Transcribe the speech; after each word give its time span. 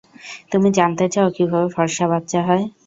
তুমিও 0.51 0.75
জানতে 0.77 1.05
চাও 1.13 1.27
কীভাবে 1.35 1.67
ফর্সা 1.75 2.05
বাচ্চা 2.11 2.39
হয়? 2.47 2.63